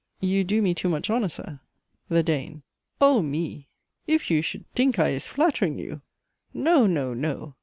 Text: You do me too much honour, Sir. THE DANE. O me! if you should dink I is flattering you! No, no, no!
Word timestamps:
You 0.19 0.43
do 0.43 0.63
me 0.63 0.73
too 0.73 0.89
much 0.89 1.11
honour, 1.11 1.29
Sir. 1.29 1.59
THE 2.09 2.23
DANE. 2.23 2.63
O 2.99 3.21
me! 3.21 3.67
if 4.07 4.31
you 4.31 4.41
should 4.41 4.65
dink 4.73 4.97
I 4.97 5.09
is 5.09 5.27
flattering 5.27 5.77
you! 5.77 6.01
No, 6.55 6.87
no, 6.87 7.13
no! 7.13 7.53